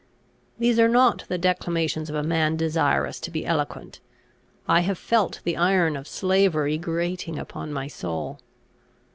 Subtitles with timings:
[0.57, 3.99] These are not the declamations of a man desirous to be eloquent.
[4.67, 8.39] I have felt the iron of slavery grating upon my soul.